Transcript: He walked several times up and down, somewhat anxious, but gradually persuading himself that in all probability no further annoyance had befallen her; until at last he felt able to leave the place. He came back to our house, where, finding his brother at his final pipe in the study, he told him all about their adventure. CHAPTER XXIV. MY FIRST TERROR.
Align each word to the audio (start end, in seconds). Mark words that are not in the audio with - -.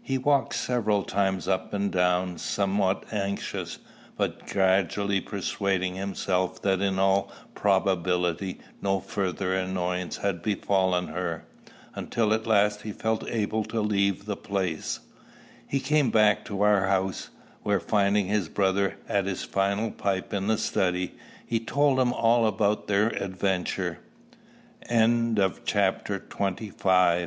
He 0.00 0.18
walked 0.18 0.54
several 0.54 1.02
times 1.02 1.48
up 1.48 1.74
and 1.74 1.90
down, 1.90 2.38
somewhat 2.38 3.02
anxious, 3.10 3.78
but 4.16 4.46
gradually 4.46 5.20
persuading 5.20 5.96
himself 5.96 6.62
that 6.62 6.80
in 6.80 7.00
all 7.00 7.28
probability 7.56 8.60
no 8.80 9.00
further 9.00 9.52
annoyance 9.52 10.18
had 10.18 10.42
befallen 10.42 11.08
her; 11.08 11.44
until 11.96 12.32
at 12.32 12.46
last 12.46 12.82
he 12.82 12.92
felt 12.92 13.28
able 13.28 13.64
to 13.64 13.80
leave 13.80 14.26
the 14.26 14.36
place. 14.36 15.00
He 15.66 15.80
came 15.80 16.12
back 16.12 16.44
to 16.44 16.62
our 16.62 16.86
house, 16.86 17.30
where, 17.64 17.80
finding 17.80 18.28
his 18.28 18.48
brother 18.48 18.94
at 19.08 19.24
his 19.26 19.42
final 19.42 19.90
pipe 19.90 20.32
in 20.32 20.46
the 20.46 20.56
study, 20.56 21.16
he 21.44 21.58
told 21.58 21.98
him 21.98 22.12
all 22.12 22.46
about 22.46 22.86
their 22.86 23.08
adventure. 23.08 23.98
CHAPTER 24.86 26.20
XXIV. 26.20 26.50
MY 26.60 26.70
FIRST 26.70 26.78
TERROR. 26.84 27.20